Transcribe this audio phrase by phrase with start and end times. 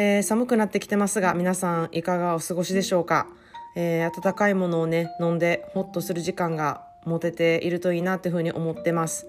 [0.00, 3.26] えー、寒くなってきてますが皆さんいかがお過ごしでしょうか、
[3.74, 9.26] えー、温かいものをね飲んでホッとする時間が持てているといいなっていうふうに思ってます。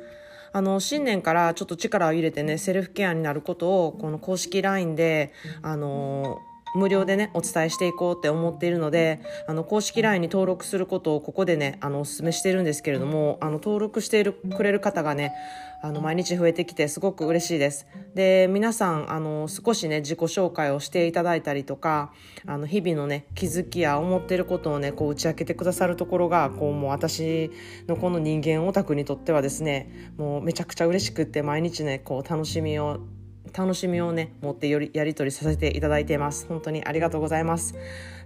[0.51, 6.39] あの新年からちょっと力を入れてねセルフケアになることをこの公式 LINE であの
[6.75, 15.33] 無料でねお伝えしていこうって思っているのであの公式 LINE に登録することをここでねあのお勧めしてるんですけれどもあの登録しているくれる方がね
[15.81, 17.87] あの毎日増えてきてすごく嬉しいです。
[18.13, 22.11] で皆さんあの少しね自己紹介をしていただいたりとか
[22.45, 27.49] あの日々のね気づきや思っていることをねこう打ち明けてくださるところがこうもう私
[27.88, 32.99] のこの人間オタクにとってはですねもうめちゃくちゃ嬉しくって毎日ねこう楽しみを
[33.55, 36.45] 楽しみをね持ってよりやり取りさせていただいています。
[36.47, 37.75] 本当にありがとうございます。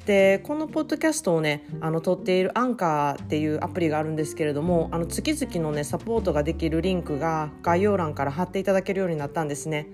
[0.05, 9.87] でこのポッドキャストをねあの撮っているアンカーっていうアプリがあるんですけれどもあの月々のねサポートができるリンクが概要欄から貼っていただけるようになったんですね。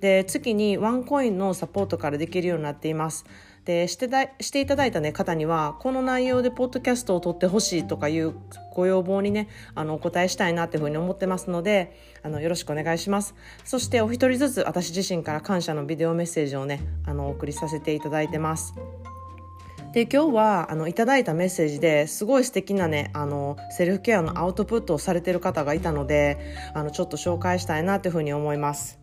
[0.00, 3.24] で月にワンコインのサポートからできるようになっています
[3.64, 8.34] でしてだしていただいた、ね、方にはこの内容でポッドキャストを撮ってほしいとかいう
[8.74, 13.34] ご要望にねあのお答えしたいなというふうに思ってますのであのよろしくお願いします。
[13.64, 18.74] そしてお一人ずつ私自身から感謝のビデオメッセージをねあのお送りさせていただいてます。
[19.92, 26.38] で今日はあのいただいたメッセージですごい素敵なねあのセルフケアのアウトプットをされてる方がいたので
[26.72, 29.01] あのちょっと紹介したいなというふうに思います。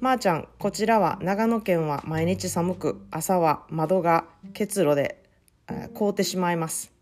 [0.00, 5.22] まー、あ、ちゃんこちらは長野県は毎日寒く朝は窓が結露で、
[5.68, 6.92] えー、凍ってしまいます。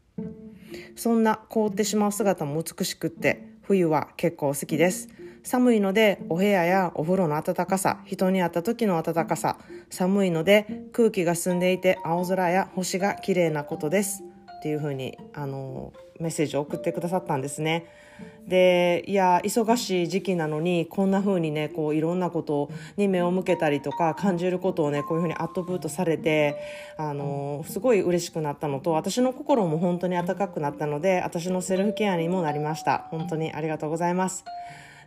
[0.97, 5.09] そんな凍ってしまう姿も美しくって冬は結構好きです。
[5.43, 9.59] 寒いのでお部屋やお風呂の暖かさ人に会った時の暖かさ
[9.91, 14.23] 寒いので空気が澄んでいて青空や星が綺麗なことです。
[14.59, 17.87] っていう風にあのメッセージを送ってくださったんですね。
[18.47, 26.57] でいや忙しい時期なのにこんな風にねこういろんなことに目を向けたりとか感じることをねこういう風にアットプットされて
[26.99, 33.07] あのすごい嬉しくなったのと私の心も本当に温かくなったので私のセルフケアにもなりました。
[33.11, 34.45] 本当にありがとうございます。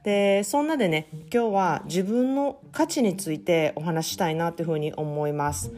[0.04, 5.74] でそんなでね今日は自分の価値についてお話したいなという風に思います。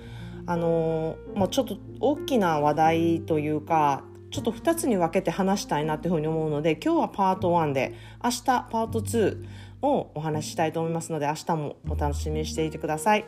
[0.50, 7.94] あのまあ、ちょっと大きな話題というかちょっと2つに分けて話したいなというふうに思うので今日はパート1で
[8.24, 9.46] 明日パート2
[9.82, 13.26] をお話ししたいと思いますので明日もお楽しみにしていてください。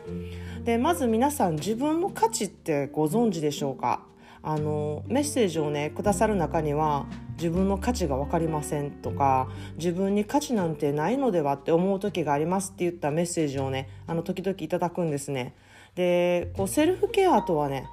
[0.64, 4.02] でまず皆さん自分の価値ってご存知でしょうか？
[4.42, 7.06] あのメッセージをねくださる中には
[7.36, 15.54] 自分の価値が分かりませんとか自分に価値なんてないのではって思う時がありますって言ったメッセージをねあの時々いただくんですね。
[15.94, 17.86] でこうセルフケアとはね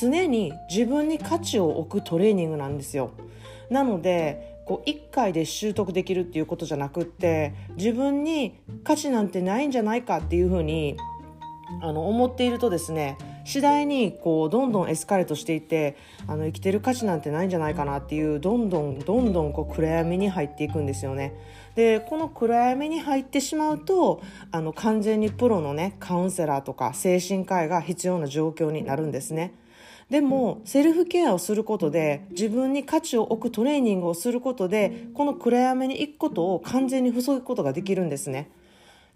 [0.00, 3.10] 常に自分に価値を置くトレーニングなんですよ。
[3.70, 10.96] なのでこう1回で習得できるっていうことじゃなくって自分に価値なんてないんじゃないかっていうふうに
[11.80, 15.96] あの思っているとですね次第にこうどんどんエスカレートしていって
[16.26, 21.34] あの生きてる価値なんてないんじゃないかなっていうどんどんどんどんこう暗闇に入っていくんですよね。
[21.74, 29.54] でこの暗闇に入ってしまうとあの完全にプロのねカウンセラーとか精神科医が必要な状況になるんですね。
[30.10, 38.50] でもセルフケアをすることで自分に価値を置くトレーニングをすることでこの暗闇に行くことを完全に防ぐことができるんですね。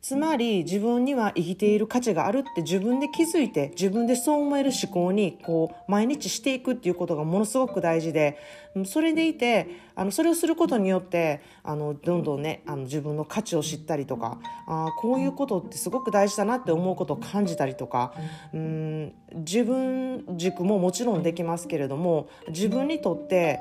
[0.06, 8.39] つまり自分には生きている価値があるって自分で気づいて自分でそう思える思考にこう毎日していくっていうことがものすごく大事で
[8.84, 18.15] それでいてあのそれをすることによってあのどんどんねあの自分の価値を知ったりとかあこういうことってすごく大事だなって思うことを感じたりとか
[18.55, 23.59] うん自分軸ももちろんできますけれども自分にとって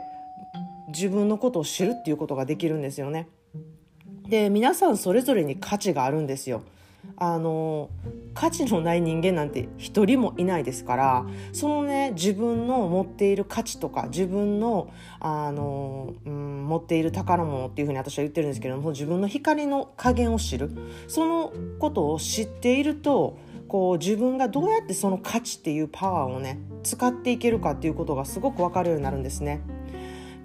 [0.89, 3.29] 自分のことを知るっていうことができるんですよね。
[4.29, 6.63] で皆さんそれぞれに価値があるんですよ。
[7.17, 7.89] あの
[8.33, 20.71] 価値のない人間なんて一人もいないですからそのね自分の持っている価値とか自分のあの、うん、持っている宝物っていうふうに私は言ってるんですけども自分の光の加減を知る
[21.07, 23.37] そのことを知っていると
[23.67, 29.61] こう自分がどうやってその価値っていうパワーをね使っていけるかっていうことがすごく分かるようになるんですね。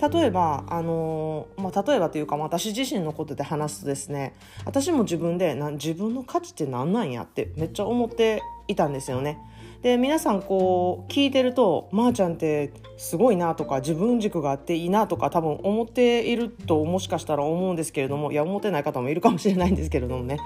[0.00, 9.38] 例えば、あのまあ、例えばというか私自身のことで話すとですね私も自分でな自分の価値って何なんやってめっちゃ思っていたんですよね。
[9.82, 20.36] で皆さんこう聞いてると「まー、あ、ちゃんってすごいな」とか「自分軸があっていいな」とか多分思っているともしかしたら思うんですけれどもいや思ってない方もいるかもしれないんですけれどもね、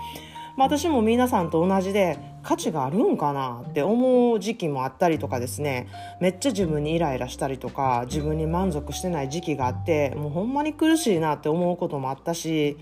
[0.56, 5.88] まあ、私も皆さんと同じで価値があるんかなって思う時期もあったりとかですね
[6.20, 12.76] めっちゃ自分にイライラしたりとか自分に満足してない時期があってもうほんまに苦しいなって思うこともあったし、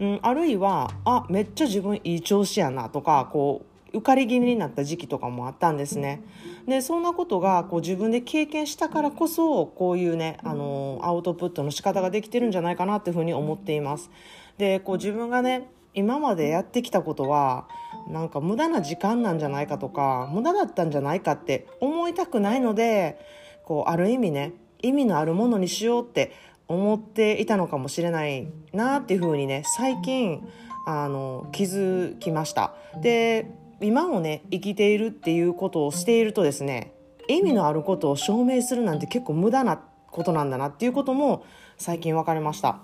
[0.00, 6.22] うん、あるいはあめっちゃ自分いい調子やなとかこう浮かれ気味になった時期とかもあったんですね。
[6.66, 14.10] でそんなことがこう自分で経験したからこそこういうねあのアウトプットの仕方ができてるんじゃないかなっていうふうに思っています。
[14.56, 17.68] でこう自分がね今までやってきたことは
[18.08, 23.18] なんか無駄な時間なんじゃないかとか無駄だったんじゃないかって思いたくないので
[23.64, 26.32] こうある意味ね意味のあるものにしようって
[26.68, 30.46] 思っていたのかもしれないなっていうふうにね最近
[30.86, 32.74] あの気づきました。
[33.00, 33.46] で
[33.80, 36.94] 今をね生きているっていうことをしているとですね
[37.28, 39.76] 意味のあることを証明するなんて結構無駄な
[40.10, 41.44] ことなんだなっていうことも
[41.78, 42.80] 最近分かりました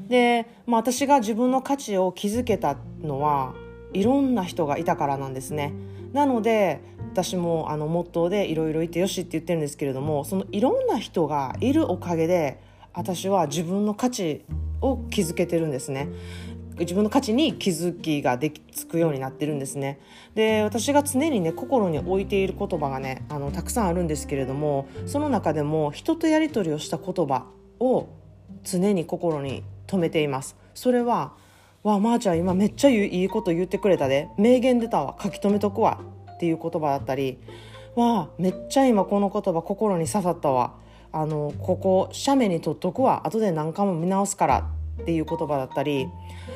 [0.00, 3.54] で、まあ、私が自分の価値を築けたのは
[3.92, 5.72] いろんな人がいたからなんですね。
[6.12, 6.80] なので
[7.12, 12.60] 私もあのモットーでいろいろいてよしって言ってるんですけれどもそのいろんな人がいるおかげで
[12.94, 14.44] 私は自分の価値
[14.80, 16.08] を築けてるんですね。
[16.78, 19.98] 自分の価値に気づきができつくようになってるんですね。
[20.34, 27.46] で私が常にね心に置いている言葉がねあのたくさんあるんですけれどもその中でも人とやり取りをした言葉
[27.80, 28.08] を
[28.62, 30.56] 常に心に留めています。
[30.74, 31.32] それは
[31.82, 34.28] 「わあまー、あ、ちゃん今めっちゃいいこと言ってくれたで。
[34.36, 35.16] 名言出たわ。
[35.20, 35.98] 書き留めとくわ」
[36.34, 37.38] っていう言葉だったり
[37.96, 40.74] 「わあめっちゃ今この言葉心に刺さったわ」
[41.10, 43.22] あのここ写メに撮っとくわ。
[43.26, 44.68] 後で何回も見直すから。
[45.00, 46.08] っていう言葉だったり。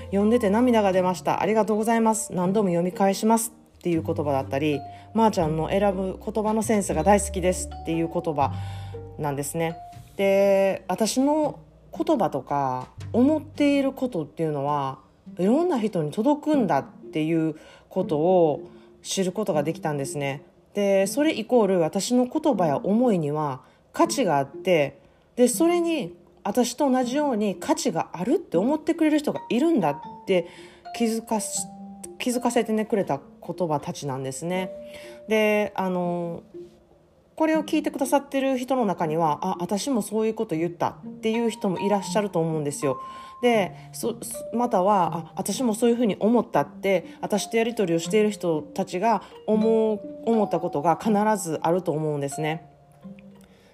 [0.07, 1.41] 読んでて涙が出ました。
[1.41, 2.35] ありがとうございます。
[2.35, 3.53] 何度も読み返します。
[3.79, 4.81] っていう言葉だったり。
[5.15, 7.71] まー、あ、ちゃんの選ぶ言葉のセンスが大好きです。
[7.73, 8.53] っていう言葉
[9.19, 9.77] なんですね。
[10.17, 11.59] で私の
[11.97, 14.99] 言葉とか思っていることっていうのは
[15.39, 17.57] いろんな人に届くんだっていう
[17.89, 18.69] ことを
[19.03, 20.43] 知ることができたんですね
[20.75, 23.61] でそれイコール私の言葉や思いには
[23.93, 24.99] 価値があって
[25.37, 30.49] でそれに私と同じように価値があるって思ってくれる人がいるんだって
[30.97, 31.39] 気づか
[32.19, 34.71] 気づかせてねくれた言葉たちなんですね。
[35.29, 36.43] であの
[37.37, 43.01] これを聞いてくださってる人の中にはあ私もそういうこと言ったっていう人もいらっしゃると思うんですよ。
[43.43, 43.75] で
[44.55, 51.13] またはあ私もそういうふうに思ったって私とやり取りをしている人たちが思う思ったことが必
[51.43, 52.72] ずあると思うんですね。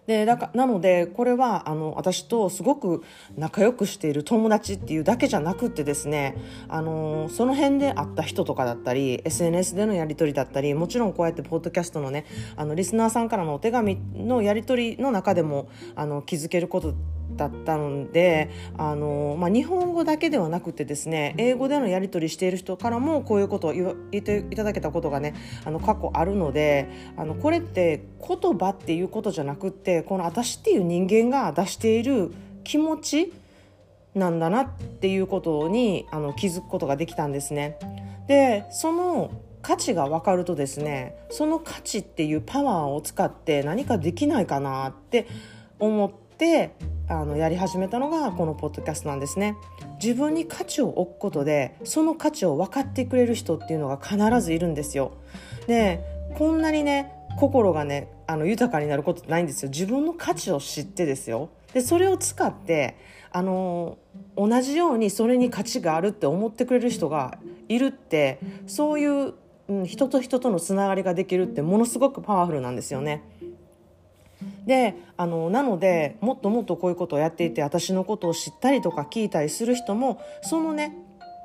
[0.08, 3.04] でだかなのでこれはあの私とすごく
[3.36, 6.34] 仲良くしている友達っていうだけじゃなくてですね
[6.66, 12.24] あのその辺で会った人とかだったり SNS でのやり取りだったりもちろんこうやってポッドキャストのね
[12.56, 16.94] あのリスナーさんからのお手紙のやり取りの中でもあの気づけること
[17.36, 25.34] だったのであの、まあ、日本語だけではなくてですね英語でのやり取りしている人からもこういうことを言っていただけたことがね
[25.64, 32.32] あの過去あるのであのこれって言葉っていうことじゃなくってこの私っていう人間が出している
[32.64, 33.32] 気持ち
[34.14, 37.78] なんだなっていうことにあの気づくことができたんですね。
[38.26, 39.30] でその
[39.62, 45.26] 価値が分かるとですねその価値っていうパワーを使って何かできないかなって
[45.78, 46.74] 思って
[47.08, 49.56] あのやり始めたのがこのポッドキャストなんですね。
[50.02, 55.12] 自分に価値を置くことでその価値を分かってくれる人っていうのが必ずいるんですよ。
[55.66, 56.04] で
[56.36, 59.70] こんなにね心がねあの豊かになることないんですよ。
[59.70, 61.48] 自分の価値を知ってですよ。
[61.72, 62.96] でそれを使って
[63.30, 63.98] あの
[64.36, 67.38] 同じようにそれに価値があるって思ってくれる人が
[67.68, 69.34] いるってそういう、
[69.68, 73.22] うん、人と人とのつながりができるってものすごくパワフルなんですよね。
[74.68, 80.94] であのなのでもっともっとこういうことをやっていて私のことを知ったりとか聞いたりする人もそのね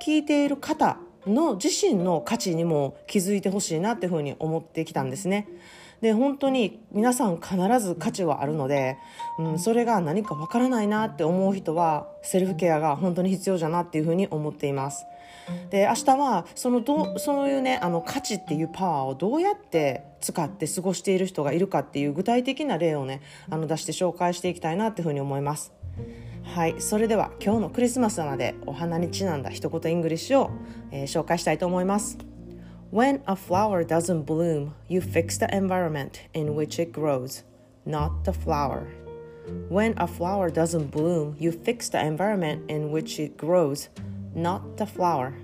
[0.05, 5.47] 聞いている方の自身の価値にも気づいてほしいなっていうふうに思ってきたんですね。
[6.03, 8.97] で本当に皆さん必ず価値はあるので、
[9.39, 15.05] うん、それが何かわからないなって思う人はセルフケアが本当に必要じゃなっていうふうに思っています。
[15.69, 25.71] で明日はそのどそういうねあの価値っていうパワーをどうやって使って過ごしている人がいるかっていう具体的な例をねあの出して紹介していきたいなっていうふうに思います。
[26.43, 30.51] はいそれでは今日のクリスマスなのでお花にちなんだ一言 English を、
[30.91, 32.32] えー、紹介したいと思います。
[32.92, 37.44] When a flower doesn't bloom, you fix the environment in which it grows,
[37.84, 38.86] not the flower.
[39.68, 43.88] When a flower doesn't bloom, you fix the environment in which it grows,
[44.34, 45.34] not the flower.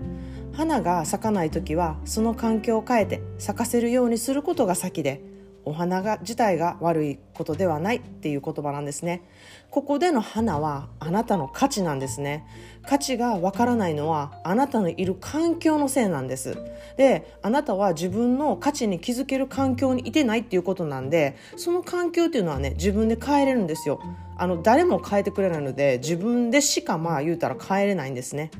[0.54, 5.20] 花が咲かない時はその環境を変えて咲かせるようにすることが先で
[5.65, 9.23] お花が自体が悪いことではないっていう言葉なんですね。
[9.69, 12.45] ここでの花はあなたの価値なんですね。
[12.87, 16.57] 価値がわからないのはあなたのいる環境のせいなんです。
[16.97, 24.01] であなたは自分の価値に気づける環境にいてないっていうことなんでその環境っていうのはね自分で変えれるんですよ。
[24.37, 28.51] あの誰も変えてくれないので自分でしかまあ言うたら変えれないんですね。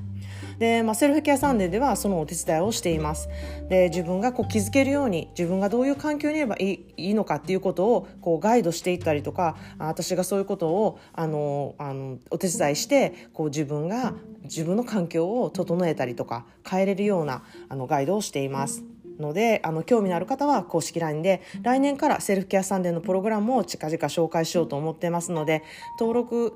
[0.60, 3.30] で、まあ、セルフケアサンデーではそのお手伝いをしています
[3.70, 14.14] で自分がこう気づけるように自分がどういう環境にいればいいいいのかっていうことをこうガイドしていったりとか私がそういうことをあのあのお手伝いしてこう自分が
[14.44, 18.84] 自分の環境を整えたりとか変えれるようなあのガイドをしています。
[19.20, 25.62] のであの興味のある方は公式 LINE で来年からセルフケアサンデーのプログラムを近々紹介しようと思ってますので
[26.00, 26.54] 登録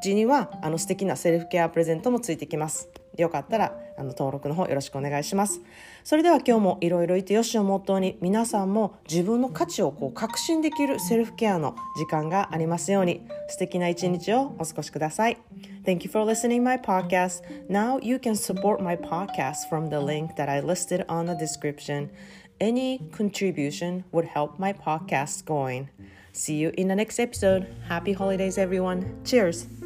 [0.00, 2.88] 時にはあの素敵なセルフケアプレゼントもついてきます。
[3.16, 5.60] よかったらあの登録の方よろしくお願いします。
[6.02, 15.38] それでは今日もいろいろいてよしをモットーに皆さんも自分の価値をこう確信できるセルフケアの時間がありますように素敵な一日をお過ごしください。
[15.84, 17.42] Thank you for listening my podcast.
[17.68, 22.10] Now you can support my podcast from the link that I listed on the description.
[22.60, 25.88] Any contribution would help my podcast going.
[26.32, 27.66] See you in the next episode.
[27.88, 29.20] Happy holidays everyone.
[29.24, 29.83] Cheers.